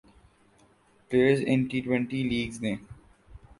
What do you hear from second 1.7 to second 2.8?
twenty leagues نے